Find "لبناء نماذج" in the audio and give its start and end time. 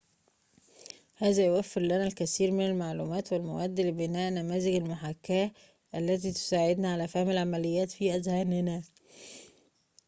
3.79-4.75